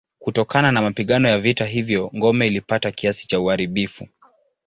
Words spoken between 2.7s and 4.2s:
kiasi cha uharibifu.